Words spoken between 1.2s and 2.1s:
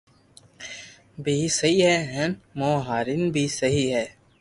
بي سھي ھي